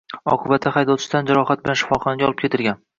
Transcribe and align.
Oqibatda 0.35 0.71
haydovchi 0.79 1.13
tan 1.13 1.29
jarohati 1.31 1.67
bilan 1.69 1.81
shifoxonaga 1.85 2.31
olib 2.33 2.45
ketilgan 2.47 2.87